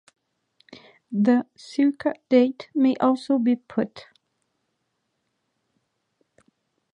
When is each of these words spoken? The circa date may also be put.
The 1.11 1.45
circa 1.55 2.15
date 2.27 2.71
may 2.73 2.95
also 2.95 3.37
be 3.37 3.55
put. 3.55 4.07